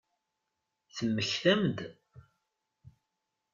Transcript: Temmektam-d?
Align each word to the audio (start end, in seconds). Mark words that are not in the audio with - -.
Temmektam-d? 0.95 1.77